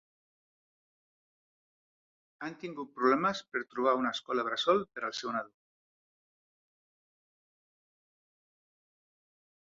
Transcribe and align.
Han 2.45 2.55
tingut 2.63 2.95
problemes 2.95 3.41
per 3.51 3.61
trobar 3.73 3.93
una 3.99 4.13
escola 4.17 4.45
bressol 4.47 4.81
per 4.95 5.03
al 5.09 5.13
seu 5.17 5.33
nadó. 5.35 5.53